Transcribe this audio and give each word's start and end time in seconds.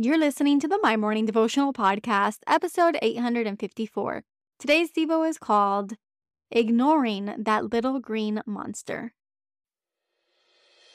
You're 0.00 0.16
listening 0.16 0.60
to 0.60 0.68
the 0.68 0.78
My 0.80 0.96
Morning 0.96 1.26
Devotional 1.26 1.72
Podcast, 1.72 2.38
episode 2.46 2.96
854. 3.02 4.22
Today's 4.56 4.92
Devo 4.92 5.28
is 5.28 5.38
called 5.38 5.94
Ignoring 6.52 7.34
That 7.36 7.72
Little 7.72 7.98
Green 7.98 8.40
Monster. 8.46 9.12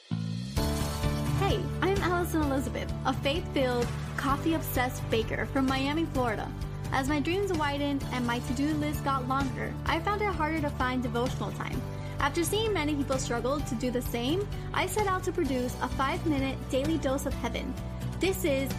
Hey, 0.08 1.60
I'm 1.82 1.98
Alison 1.98 2.44
Elizabeth, 2.44 2.90
a 3.04 3.12
faith 3.12 3.44
filled, 3.52 3.86
coffee 4.16 4.54
obsessed 4.54 5.02
baker 5.10 5.44
from 5.52 5.66
Miami, 5.66 6.06
Florida. 6.14 6.50
As 6.90 7.06
my 7.06 7.20
dreams 7.20 7.52
widened 7.52 8.02
and 8.12 8.26
my 8.26 8.38
to 8.38 8.52
do 8.54 8.72
list 8.72 9.04
got 9.04 9.28
longer, 9.28 9.70
I 9.84 10.00
found 10.00 10.22
it 10.22 10.32
harder 10.32 10.62
to 10.62 10.70
find 10.70 11.02
devotional 11.02 11.52
time. 11.52 11.78
After 12.20 12.42
seeing 12.42 12.72
many 12.72 12.94
people 12.94 13.18
struggle 13.18 13.60
to 13.60 13.74
do 13.74 13.90
the 13.90 14.00
same, 14.00 14.48
I 14.72 14.86
set 14.86 15.06
out 15.06 15.24
to 15.24 15.32
produce 15.32 15.76
a 15.82 15.88
five 15.88 16.24
minute 16.24 16.56
daily 16.70 16.96
dose 16.96 17.26
of 17.26 17.34
heaven. 17.34 17.74
This 18.18 18.46
is 18.46 18.70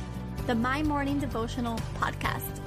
the 0.48 0.54
My 0.54 0.84
Morning 0.84 1.18
Devotional 1.18 1.76
Podcast. 1.96 2.62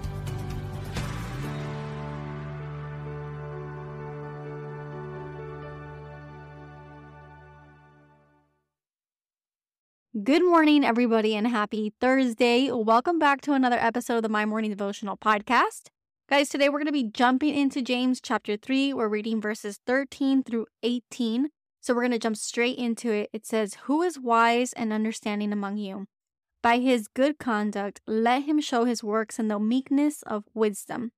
Good 10.25 10.45
morning, 10.45 10.85
everybody, 10.85 11.37
and 11.37 11.47
happy 11.47 11.93
Thursday. 12.01 12.69
Welcome 12.73 13.21
back 13.21 13.43
to 13.43 13.53
another 13.53 13.79
episode 13.79 14.17
of 14.17 14.23
the 14.25 14.29
My 14.29 14.45
Morning 14.45 14.71
Devotional 14.71 15.17
Podcast. 15.17 15.91
Guys, 16.29 16.49
today 16.49 16.69
we're 16.69 16.81
going 16.81 16.87
to 16.87 16.93
be 16.93 17.05
jumping 17.05 17.55
into 17.55 17.81
James 17.81 18.21
chapter 18.21 18.57
3. 18.57 18.93
We're 18.93 19.07
reading 19.07 19.41
verses 19.41 19.79
13 19.87 20.43
through 20.43 20.67
18. 20.83 21.51
So 21.81 21.95
we're 21.95 22.03
going 22.03 22.11
to 22.11 22.19
jump 22.19 22.37
straight 22.39 22.77
into 22.77 23.13
it. 23.13 23.31
It 23.33 23.47
says, 23.47 23.75
Who 23.85 24.03
is 24.03 24.19
wise 24.19 24.73
and 24.73 24.93
understanding 24.93 25.53
among 25.53 25.77
you? 25.77 26.09
By 26.63 26.79
his 26.79 27.09
good 27.09 27.39
conduct, 27.39 28.01
let 28.07 28.43
him 28.45 28.61
show 28.61 28.85
his 28.85 29.05
works 29.05 29.39
in 29.39 29.49
the 29.49 29.59
meekness 29.59 30.23
of 30.23 30.45
wisdom. 30.55 31.13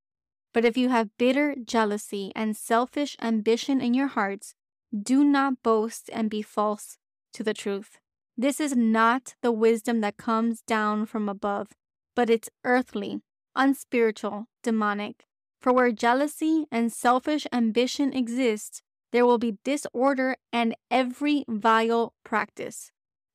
But 0.53 0.65
if 0.65 0.77
you 0.77 0.89
have 0.89 1.17
bitter 1.17 1.55
jealousy 1.65 2.33
and 2.37 2.57
selfish 2.57 3.17
ambition 3.21 3.81
in 3.81 3.95
your 3.95 4.09
hearts, 4.09 4.55
do 4.93 5.25
not 5.25 5.63
boast 5.63 6.11
and 6.13 6.29
be 6.29 6.43
false 6.43 6.99
to 7.33 7.43
the 7.43 7.55
truth. 7.55 7.99
This 8.37 8.61
is 8.61 8.77
not 8.77 9.35
the 9.43 9.53
wisdom 9.53 10.01
that 10.01 10.17
comes 10.17 10.63
down 10.63 11.07
from 11.07 11.29
above, 11.29 11.69
but 12.15 12.29
it's 12.29 12.51
earthly 12.65 13.21
unspiritual, 13.55 14.47
demonic. 14.63 15.25
For 15.61 15.73
where 15.73 15.93
jealousy 15.93 16.67
and 16.71 16.93
selfish 16.93 17.47
ambition 17.53 18.13
exist, 18.13 18.83
there 19.13 19.27
will 19.27 19.39
be 19.39 19.59
disorder 19.65 20.37
and 20.53 20.75
every 20.91 21.45
vile 21.49 22.15
practice. 22.25 22.91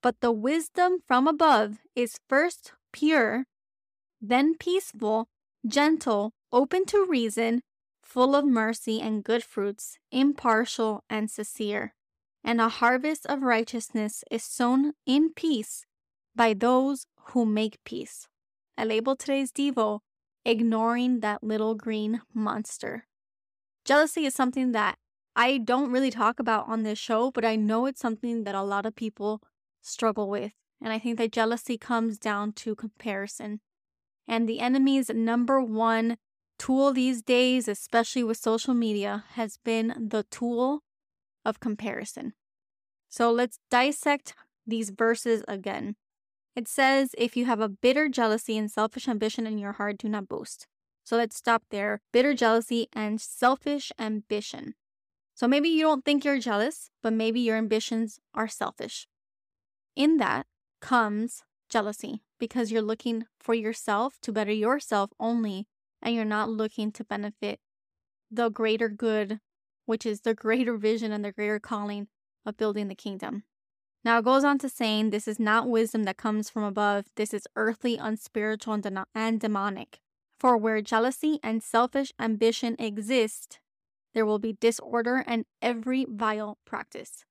But 0.06 0.22
the 0.22 0.32
wisdom 0.32 1.00
from 1.08 1.28
above 1.28 1.80
is 1.96 2.20
first 2.30 2.74
pure, 2.94 3.46
then 4.22 4.54
peaceful, 4.54 5.30
gentle, 5.66 6.32
open 6.52 6.86
to 6.86 7.08
reason, 7.10 7.64
full 8.04 8.36
of 8.36 8.46
mercy 8.46 9.02
and 9.02 9.24
good 9.24 9.44
fruits, 9.44 9.98
impartial 10.12 11.04
and 11.10 11.32
sincere. 11.32 11.96
And 12.44 12.62
a 12.62 12.70
harvest 12.70 13.26
of 13.26 13.42
righteousness 13.42 14.24
is 14.30 14.44
sown 14.44 14.94
in 15.08 15.34
peace 15.34 15.88
by 16.36 16.54
those 16.54 17.08
who 17.32 17.44
make 17.44 17.84
peace. 17.84 18.28
I 18.78 18.86
label 18.86 19.16
today's 19.16 19.52
Devo 19.52 20.02
ignoring 20.46 21.22
that 21.22 21.44
little 21.44 21.74
green 21.74 22.22
monster. 22.32 23.08
Jealousy 23.86 24.28
is 24.28 24.36
something 24.36 24.72
that 24.72 25.00
I 25.36 25.58
don't 25.58 25.92
really 25.92 26.12
talk 26.12 26.40
about 26.40 26.68
on 26.68 26.84
this 26.84 27.00
show, 27.00 27.32
but 27.32 27.44
I 27.44 27.56
know 27.56 27.88
it's 27.88 28.02
something 28.02 28.44
that 28.44 28.54
a 28.54 28.62
lot 28.62 28.86
of 28.86 28.96
people 28.96 29.42
struggle 29.86 30.30
with. 30.30 30.52
And 30.82 30.92
I 30.92 31.00
think 31.00 31.18
that 31.18 31.32
jealousy 31.32 31.78
comes 31.78 32.18
down 32.18 32.54
to 32.54 32.76
comparison. 32.76 33.62
And 34.28 34.48
the 34.48 34.60
enemy's 34.60 35.10
number 35.10 35.62
one 35.62 36.18
tool 36.58 36.94
these 36.94 37.22
days, 37.22 37.68
especially 37.68 38.24
with 38.24 38.38
social 38.38 38.74
media, 38.74 39.24
has 39.34 39.58
been 39.64 40.10
the 40.10 40.24
tool 40.30 40.82
of 41.44 41.60
comparison. 41.60 42.34
So 43.10 43.32
let's 43.32 43.60
dissect 43.70 44.34
these 44.66 44.90
verses 44.90 45.44
again. 45.48 45.96
It 46.56 46.68
says, 46.68 47.14
if 47.18 47.36
you 47.38 47.46
have 47.46 47.60
a 47.60 47.70
bitter 47.70 48.10
jealousy 48.10 48.58
and 48.58 48.72
selfish 48.72 49.08
ambition 49.08 49.46
in 49.46 49.58
your 49.58 49.74
heart, 49.74 49.98
do 49.98 50.10
not 50.10 50.28
boast. 50.28 50.68
So 51.04 51.18
let's 51.18 51.36
stop 51.36 51.64
there. 51.70 52.02
Bitter 52.12 52.34
jealousy 52.34 52.88
and 52.94 53.22
selfish 53.22 53.92
ambition. 54.00 54.74
So 55.36 55.48
maybe 55.48 55.70
you 55.70 55.84
don't 55.84 56.06
think 56.06 56.24
you're 56.24 56.40
jealous, 56.40 56.90
but 57.04 57.14
maybe 57.14 57.42
your 57.42 57.58
ambitions 57.58 58.20
are 58.34 58.48
selfish. 58.48 59.08
In 59.96 60.18
that 60.18 60.46
comes 60.82 61.44
jealousy 61.70 62.22
because 62.40 62.72
you're 62.72 62.82
looking 62.82 63.26
for 63.40 63.54
yourself 63.54 64.18
to 64.22 64.32
better 64.32 64.52
yourself 64.52 65.12
only, 65.20 65.68
and 66.02 66.14
you're 66.14 66.26
not 66.26 66.50
looking 66.50 66.92
to 66.92 67.04
benefit 67.04 67.60
the 68.30 68.50
greater 68.50 68.90
good, 68.90 69.40
which 69.86 70.06
is 70.06 70.22
the 70.22 70.34
greater 70.46 70.78
vision 70.78 71.12
and 71.12 71.24
the 71.24 71.32
greater 71.32 71.60
calling 71.60 72.08
of 72.46 72.58
building 72.58 72.88
the 72.88 72.96
kingdom. 72.96 73.44
Now 74.04 74.20
it 74.20 74.26
goes 74.26 74.44
on 74.44 74.60
to 74.60 74.70
saying, 74.70 75.10
This 75.10 75.28
is 75.28 75.40
not 75.40 75.68
wisdom 75.68 76.04
that 76.04 76.18
comes 76.18 76.50
from 76.50 76.64
above, 76.64 77.06
this 77.16 77.34
is 77.34 77.48
earthly, 77.56 77.98
unspiritual, 77.98 78.76
and, 78.76 78.84
de- 78.84 79.06
and 79.16 79.40
demonic. 79.40 80.00
For 80.38 80.58
where 80.58 80.82
jealousy 80.82 81.40
and 81.42 81.64
selfish 81.64 82.14
ambition 82.20 82.76
exist, 82.78 83.60
there 84.14 84.26
will 84.26 84.38
be 84.38 84.58
disorder 84.60 85.24
and 85.26 85.46
every 85.62 86.06
vile 86.08 86.60
practice. 86.66 87.26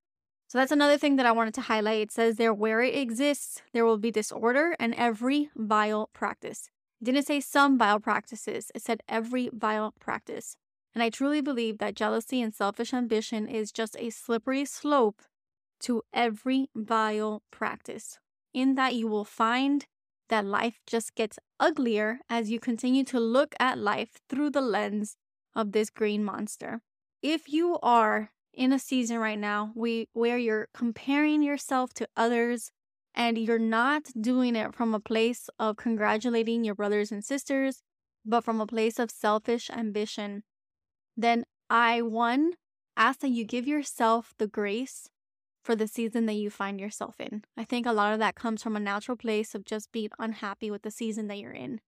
So 0.54 0.58
that's 0.58 0.70
another 0.70 0.98
thing 0.98 1.16
that 1.16 1.26
I 1.26 1.32
wanted 1.32 1.54
to 1.54 1.62
highlight. 1.62 2.00
It 2.00 2.12
says 2.12 2.36
there, 2.36 2.54
where 2.54 2.80
it 2.80 2.94
exists, 2.94 3.60
there 3.72 3.84
will 3.84 3.98
be 3.98 4.12
disorder 4.12 4.76
and 4.78 4.94
every 4.94 5.50
vile 5.56 6.10
practice. 6.12 6.70
It 7.00 7.06
didn't 7.06 7.26
say 7.26 7.40
some 7.40 7.76
vile 7.76 7.98
practices, 7.98 8.70
it 8.72 8.82
said 8.82 9.00
every 9.08 9.50
vile 9.52 9.94
practice. 9.98 10.56
And 10.94 11.02
I 11.02 11.10
truly 11.10 11.40
believe 11.40 11.78
that 11.78 11.96
jealousy 11.96 12.40
and 12.40 12.54
selfish 12.54 12.94
ambition 12.94 13.48
is 13.48 13.72
just 13.72 13.96
a 13.98 14.10
slippery 14.10 14.64
slope 14.64 15.22
to 15.80 16.02
every 16.12 16.70
vile 16.76 17.42
practice. 17.50 18.20
In 18.52 18.76
that, 18.76 18.94
you 18.94 19.08
will 19.08 19.24
find 19.24 19.86
that 20.28 20.44
life 20.44 20.78
just 20.86 21.16
gets 21.16 21.36
uglier 21.58 22.20
as 22.30 22.52
you 22.52 22.60
continue 22.60 23.02
to 23.06 23.18
look 23.18 23.56
at 23.58 23.76
life 23.76 24.20
through 24.28 24.50
the 24.50 24.60
lens 24.60 25.16
of 25.56 25.72
this 25.72 25.90
green 25.90 26.22
monster. 26.22 26.80
If 27.22 27.52
you 27.52 27.76
are 27.82 28.30
in 28.56 28.72
a 28.72 28.78
season 28.78 29.18
right 29.18 29.38
now 29.38 29.72
we, 29.74 30.08
where 30.12 30.38
you're 30.38 30.68
comparing 30.74 31.42
yourself 31.42 31.92
to 31.94 32.08
others 32.16 32.70
and 33.14 33.38
you're 33.38 33.58
not 33.58 34.10
doing 34.20 34.56
it 34.56 34.74
from 34.74 34.94
a 34.94 35.00
place 35.00 35.48
of 35.58 35.76
congratulating 35.76 36.64
your 36.64 36.74
brothers 36.74 37.12
and 37.12 37.24
sisters, 37.24 37.82
but 38.24 38.42
from 38.42 38.60
a 38.60 38.66
place 38.66 38.98
of 38.98 39.10
selfish 39.10 39.70
ambition, 39.70 40.42
then 41.16 41.44
I, 41.70 42.02
one, 42.02 42.54
ask 42.96 43.20
that 43.20 43.28
you 43.28 43.44
give 43.44 43.66
yourself 43.66 44.34
the 44.38 44.48
grace 44.48 45.08
for 45.62 45.76
the 45.76 45.88
season 45.88 46.26
that 46.26 46.34
you 46.34 46.50
find 46.50 46.80
yourself 46.80 47.20
in. 47.20 47.44
I 47.56 47.64
think 47.64 47.86
a 47.86 47.92
lot 47.92 48.12
of 48.12 48.18
that 48.18 48.34
comes 48.34 48.62
from 48.62 48.76
a 48.76 48.80
natural 48.80 49.16
place 49.16 49.54
of 49.54 49.64
just 49.64 49.92
being 49.92 50.10
unhappy 50.18 50.70
with 50.70 50.82
the 50.82 50.90
season 50.90 51.28
that 51.28 51.38
you're 51.38 51.52
in. 51.52 51.80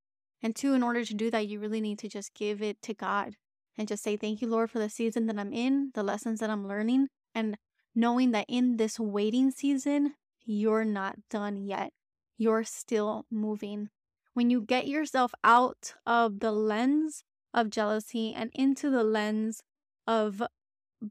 And 0.43 0.55
two, 0.55 0.75
in 0.75 0.83
order 0.83 1.05
to 1.05 1.15
do 1.15 1.31
that, 1.31 1.49
you 1.49 1.59
really 1.59 1.81
need 1.81 1.99
to 2.01 2.09
just 2.09 2.35
give 2.35 2.63
it 2.63 2.81
to 2.83 2.95
God 2.95 3.37
and 3.79 3.89
just 3.89 4.03
say, 4.03 4.17
Thank 4.17 4.41
you, 4.41 4.49
Lord, 4.49 4.71
for 4.71 4.79
the 4.79 4.89
season 4.89 5.27
that 5.27 5.39
I'm 5.39 5.53
in, 5.53 5.91
the 5.95 6.03
lessons 6.03 6.41
that 6.41 6.51
I'm 6.51 6.67
learning, 6.67 7.09
and 7.35 7.57
knowing 7.95 8.31
that 8.33 8.47
in 8.49 8.77
this 8.77 8.99
waiting 9.01 9.51
season, 9.51 10.15
you're 10.45 10.85
not 10.85 11.17
done 11.31 11.57
yet. 11.57 11.93
You're 12.39 12.65
still 12.65 13.27
moving. 13.31 13.89
When 14.35 14.51
you 14.51 14.61
get 14.61 14.87
yourself 14.87 15.33
out 15.43 15.95
of 16.05 16.41
the 16.41 16.53
lens 16.53 17.25
of 17.55 17.71
jealousy 17.71 18.35
and 18.37 18.51
into 18.55 18.91
the 18.91 19.03
lens 19.03 19.63
of 20.07 20.43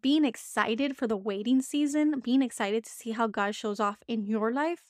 being 0.02 0.26
excited 0.26 0.96
for 0.96 1.08
the 1.08 1.18
waiting 1.18 1.62
season, 1.62 2.20
being 2.20 2.42
excited 2.42 2.84
to 2.86 2.92
see 2.92 3.12
how 3.12 3.28
God 3.28 3.56
shows 3.56 3.80
off 3.80 3.97
in 4.08 4.24
your 4.24 4.52
life, 4.52 4.84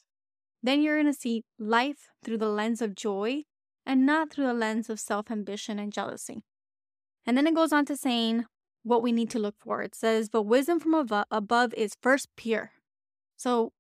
then 0.61 0.81
you're 0.81 0.95
going 0.95 1.13
to 1.13 1.19
see 1.19 1.43
life 1.59 2.09
through 2.23 2.39
the 2.39 2.49
lens 2.49 2.81
of 2.81 2.95
joy 2.95 3.43
and 3.85 4.05
not 4.05 4.31
through 4.31 4.47
the 4.47 4.53
lens 4.53 4.89
of 4.89 4.99
self 4.99 5.29
ambition 5.29 5.79
and 5.79 5.93
jealousy. 5.93 6.43
And 7.25 7.37
then 7.37 7.47
it 7.47 7.55
goes 7.55 7.73
on 7.73 7.85
to 7.85 7.97
saying 7.97 8.45
what 8.83 9.01
we 9.01 9.11
need 9.11 9.29
to 9.31 9.39
look 9.39 9.55
for. 9.59 9.81
It 9.81 9.95
says, 9.95 10.29
But 10.29 10.43
wisdom 10.43 10.79
from 10.79 10.93
above 11.31 11.73
is 11.73 11.97
first 12.01 12.29
pure. 12.35 12.71
So 13.37 13.71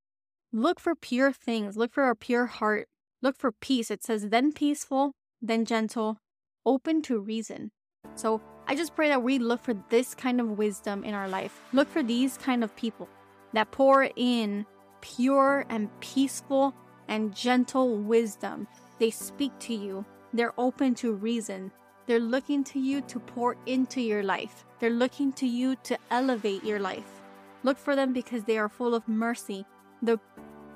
look 0.51 0.79
for 0.79 0.95
pure 0.95 1.31
things, 1.31 1.77
look 1.77 1.93
for 1.93 2.09
a 2.09 2.15
pure 2.15 2.47
heart, 2.47 2.87
look 3.21 3.37
for 3.37 3.51
peace. 3.51 3.91
It 3.91 4.03
says, 4.03 4.29
Then 4.29 4.51
peaceful, 4.51 5.13
then 5.41 5.65
gentle, 5.65 6.17
open 6.65 7.01
to 7.03 7.19
reason. 7.19 7.71
So 8.15 8.41
I 8.67 8.75
just 8.75 8.95
pray 8.95 9.09
that 9.09 9.21
we 9.21 9.37
look 9.37 9.63
for 9.63 9.75
this 9.89 10.15
kind 10.15 10.41
of 10.41 10.57
wisdom 10.57 11.03
in 11.03 11.13
our 11.13 11.29
life. 11.29 11.61
Look 11.71 11.89
for 11.89 12.01
these 12.01 12.37
kind 12.37 12.63
of 12.63 12.75
people 12.75 13.07
that 13.53 13.71
pour 13.71 14.09
in 14.15 14.65
pure 15.01 15.65
and 15.69 15.89
peaceful 15.99 16.73
and 17.07 17.35
gentle 17.35 17.97
wisdom. 17.97 18.67
They 18.97 19.11
speak 19.11 19.51
to 19.59 19.75
you, 19.75 20.03
they're 20.33 20.59
open 20.59 20.95
to 20.95 21.13
reason. 21.13 21.71
They're 22.07 22.19
looking 22.19 22.63
to 22.65 22.79
you 22.79 23.01
to 23.01 23.19
pour 23.19 23.57
into 23.65 24.01
your 24.01 24.23
life. 24.23 24.65
They're 24.79 24.89
looking 24.89 25.33
to 25.33 25.47
you 25.47 25.75
to 25.83 25.97
elevate 26.11 26.63
your 26.63 26.79
life. 26.79 27.21
Look 27.63 27.77
for 27.77 27.95
them 27.95 28.13
because 28.13 28.43
they 28.43 28.57
are 28.57 28.69
full 28.69 28.93
of 28.93 29.07
mercy. 29.07 29.65
The 30.01 30.19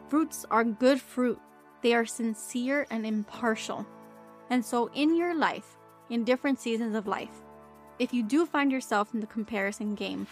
fruits 0.07 0.45
are 0.49 0.63
good 0.63 0.99
fruit. 0.99 1.39
they 1.81 1.93
are 1.93 2.05
sincere 2.05 2.85
and 2.89 3.05
impartial. 3.05 3.85
And 4.49 4.65
so, 4.65 4.89
in 4.93 5.15
your 5.15 5.33
life, 5.33 5.77
in 6.09 6.25
different 6.25 6.59
seasons 6.59 6.95
of 6.95 7.07
life, 7.07 7.41
if 7.99 8.13
you 8.13 8.23
do 8.23 8.45
find 8.45 8.71
yourself 8.71 9.13
in 9.13 9.21
the 9.21 9.27
comparison 9.27 9.95
game, 9.95 10.27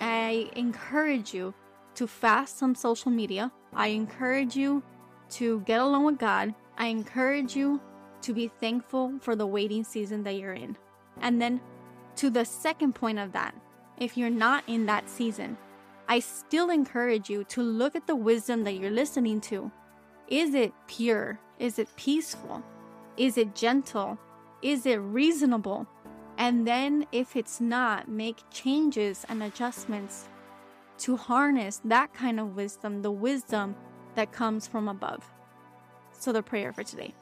I 0.00 0.50
encourage 0.54 1.34
you 1.34 1.54
to 1.94 2.06
fast 2.06 2.58
some 2.58 2.74
social 2.74 3.10
media. 3.10 3.50
I 3.74 3.88
encourage 3.88 4.54
you 4.54 4.82
to 5.30 5.60
get 5.60 5.80
along 5.80 6.04
with 6.04 6.18
God. 6.18 6.54
I 6.76 6.86
encourage 6.86 7.56
you 7.56 7.80
to 8.22 8.32
be 8.32 8.48
thankful 8.48 9.18
for 9.20 9.36
the 9.36 9.46
waiting 9.46 9.84
season 9.84 10.22
that 10.24 10.34
you're 10.34 10.54
in. 10.54 10.76
And 11.20 11.40
then 11.40 11.60
to 12.16 12.30
the 12.30 12.44
second 12.44 12.94
point 12.94 13.18
of 13.18 13.32
that, 13.32 13.54
if 13.98 14.16
you're 14.16 14.30
not 14.30 14.64
in 14.66 14.86
that 14.86 15.08
season, 15.08 15.56
I 16.08 16.20
still 16.20 16.70
encourage 16.70 17.30
you 17.30 17.44
to 17.44 17.62
look 17.62 17.94
at 17.94 18.06
the 18.06 18.16
wisdom 18.16 18.64
that 18.64 18.72
you're 18.72 18.90
listening 18.90 19.40
to. 19.42 19.70
Is 20.28 20.54
it 20.54 20.72
pure? 20.86 21.38
Is 21.58 21.78
it 21.78 21.88
peaceful? 21.96 22.62
Is 23.16 23.38
it 23.38 23.54
gentle? 23.54 24.18
Is 24.62 24.86
it 24.86 24.96
reasonable? 24.96 25.86
And 26.38 26.66
then, 26.66 27.06
if 27.12 27.36
it's 27.36 27.60
not, 27.60 28.08
make 28.08 28.42
changes 28.50 29.24
and 29.28 29.42
adjustments 29.42 30.28
to 30.98 31.16
harness 31.16 31.80
that 31.84 32.14
kind 32.14 32.40
of 32.40 32.56
wisdom, 32.56 33.02
the 33.02 33.10
wisdom 33.10 33.76
that 34.14 34.32
comes 34.32 34.66
from 34.66 34.88
above. 34.88 35.28
So, 36.18 36.32
the 36.32 36.42
prayer 36.42 36.72
for 36.72 36.82
today. 36.82 37.14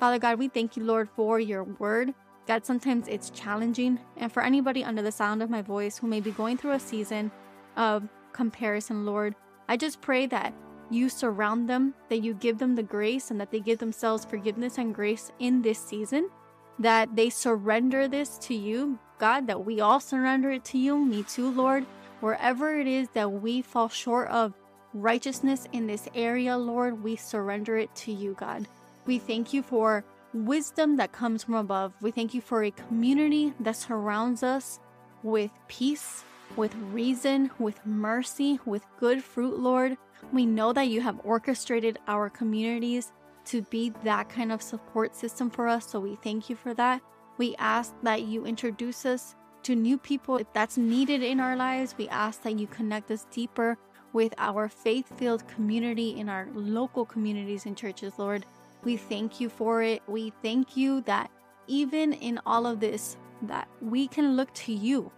Father 0.00 0.18
God, 0.18 0.38
we 0.38 0.48
thank 0.48 0.76
you, 0.76 0.82
Lord, 0.84 1.08
for 1.14 1.38
your 1.38 1.62
word. 1.64 2.14
God, 2.46 2.66
sometimes 2.66 3.06
it's 3.06 3.30
challenging. 3.30 4.00
And 4.16 4.32
for 4.32 4.42
anybody 4.42 4.82
under 4.82 5.02
the 5.02 5.12
sound 5.12 5.42
of 5.42 5.50
my 5.50 5.62
voice 5.62 5.98
who 5.98 6.08
may 6.08 6.20
be 6.20 6.32
going 6.32 6.56
through 6.56 6.72
a 6.72 6.80
season 6.80 7.30
of 7.76 8.08
comparison, 8.32 9.06
Lord, 9.06 9.36
I 9.68 9.76
just 9.76 10.00
pray 10.00 10.26
that 10.26 10.52
you 10.90 11.08
surround 11.08 11.68
them, 11.68 11.94
that 12.08 12.24
you 12.24 12.34
give 12.34 12.58
them 12.58 12.74
the 12.74 12.82
grace, 12.82 13.30
and 13.30 13.40
that 13.40 13.52
they 13.52 13.60
give 13.60 13.78
themselves 13.78 14.24
forgiveness 14.24 14.78
and 14.78 14.92
grace 14.92 15.30
in 15.38 15.62
this 15.62 15.78
season 15.78 16.30
that 16.80 17.14
they 17.14 17.28
surrender 17.28 18.08
this 18.08 18.38
to 18.38 18.54
you, 18.54 18.98
God, 19.18 19.46
that 19.46 19.64
we 19.64 19.80
all 19.80 20.00
surrender 20.00 20.50
it 20.50 20.64
to 20.66 20.78
you, 20.78 20.98
me 20.98 21.22
too, 21.22 21.52
Lord. 21.52 21.84
Wherever 22.20 22.78
it 22.78 22.86
is 22.86 23.08
that 23.12 23.30
we 23.30 23.60
fall 23.60 23.88
short 23.88 24.28
of 24.28 24.54
righteousness 24.94 25.68
in 25.72 25.86
this 25.86 26.08
area, 26.14 26.56
Lord, 26.56 27.02
we 27.02 27.16
surrender 27.16 27.76
it 27.76 27.94
to 27.96 28.12
you, 28.12 28.34
God. 28.38 28.66
We 29.10 29.18
thank 29.18 29.52
you 29.52 29.64
for 29.64 30.04
wisdom 30.32 30.96
that 30.98 31.10
comes 31.10 31.42
from 31.42 31.54
above. 31.54 31.94
We 32.00 32.12
thank 32.12 32.32
you 32.32 32.40
for 32.40 32.62
a 32.62 32.70
community 32.70 33.52
that 33.58 33.74
surrounds 33.74 34.44
us 34.44 34.78
with 35.24 35.50
peace, 35.66 36.22
with 36.54 36.72
reason, 36.92 37.50
with 37.58 37.84
mercy, 37.84 38.60
with 38.64 38.84
good 39.00 39.24
fruit, 39.24 39.58
Lord. 39.58 39.96
We 40.32 40.46
know 40.46 40.72
that 40.74 40.86
you 40.90 41.00
have 41.00 41.18
orchestrated 41.24 41.98
our 42.06 42.30
communities 42.30 43.10
to 43.46 43.62
be 43.62 43.92
that 44.04 44.28
kind 44.28 44.52
of 44.52 44.62
support 44.62 45.16
system 45.16 45.50
for 45.50 45.66
us. 45.66 45.90
So 45.90 45.98
we 45.98 46.14
thank 46.14 46.48
you 46.48 46.54
for 46.54 46.72
that. 46.74 47.02
We 47.36 47.56
ask 47.56 47.92
that 48.04 48.22
you 48.22 48.46
introduce 48.46 49.04
us 49.04 49.34
to 49.64 49.74
new 49.74 49.98
people 49.98 50.36
if 50.36 50.52
that's 50.52 50.78
needed 50.78 51.24
in 51.24 51.40
our 51.40 51.56
lives. 51.56 51.96
We 51.98 52.08
ask 52.10 52.42
that 52.42 52.60
you 52.60 52.68
connect 52.68 53.10
us 53.10 53.26
deeper 53.32 53.76
with 54.12 54.34
our 54.38 54.68
faith 54.68 55.10
filled 55.18 55.48
community 55.48 56.10
in 56.10 56.28
our 56.28 56.46
local 56.54 57.04
communities 57.04 57.66
and 57.66 57.76
churches, 57.76 58.12
Lord. 58.16 58.46
We 58.82 58.96
thank 58.96 59.40
you 59.40 59.48
for 59.48 59.82
it. 59.82 60.02
We 60.06 60.32
thank 60.42 60.76
you 60.76 61.02
that 61.02 61.30
even 61.66 62.12
in 62.14 62.40
all 62.46 62.66
of 62.66 62.80
this, 62.80 63.16
that 63.42 63.68
we 63.80 64.08
can 64.08 64.36
look 64.36 64.52
to 64.54 64.72
you 64.72 65.10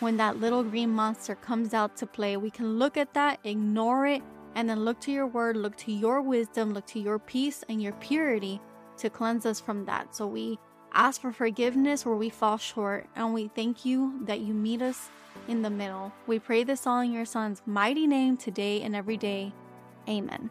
when 0.00 0.16
that 0.16 0.40
little 0.40 0.62
green 0.62 0.90
monster 0.90 1.34
comes 1.34 1.74
out 1.74 1.96
to 1.98 2.06
play. 2.06 2.36
We 2.36 2.50
can 2.50 2.78
look 2.78 2.96
at 2.96 3.12
that, 3.14 3.38
ignore 3.44 4.06
it, 4.06 4.22
and 4.54 4.68
then 4.68 4.84
look 4.84 5.00
to 5.00 5.12
your 5.12 5.26
word, 5.26 5.56
look 5.56 5.76
to 5.78 5.92
your 5.92 6.22
wisdom, 6.22 6.72
look 6.72 6.86
to 6.86 7.00
your 7.00 7.18
peace 7.18 7.64
and 7.68 7.82
your 7.82 7.92
purity 7.94 8.60
to 8.98 9.10
cleanse 9.10 9.46
us 9.46 9.60
from 9.60 9.84
that. 9.86 10.14
So 10.14 10.26
we 10.26 10.58
ask 10.92 11.20
for 11.20 11.32
forgiveness 11.32 12.04
where 12.04 12.16
we 12.16 12.30
fall 12.30 12.58
short, 12.58 13.06
and 13.16 13.32
we 13.32 13.48
thank 13.48 13.84
you 13.84 14.20
that 14.24 14.40
you 14.40 14.54
meet 14.54 14.82
us 14.82 15.08
in 15.48 15.62
the 15.62 15.70
middle. 15.70 16.12
We 16.26 16.38
pray 16.38 16.64
this 16.64 16.86
all 16.86 17.00
in 17.00 17.12
your 17.12 17.24
Son's 17.24 17.62
mighty 17.66 18.06
name 18.06 18.36
today 18.36 18.82
and 18.82 18.96
every 18.96 19.16
day. 19.16 19.52
Amen. 20.08 20.50